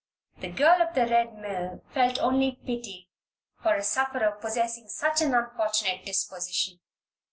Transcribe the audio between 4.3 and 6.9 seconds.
possessing such an unfortunate disposition.